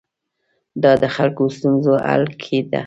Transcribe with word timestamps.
دا 0.83 0.91
د 1.01 1.05
خلکو 1.15 1.43
ستونزو 1.57 1.93
حل 2.05 2.23
کې 2.43 2.57
ده. 2.71 2.79